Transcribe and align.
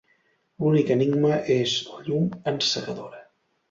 L'únic 0.63 0.89
enigma 0.95 1.37
és 1.59 1.79
la 1.93 2.03
llum 2.11 2.29
encegadora. 2.57 3.27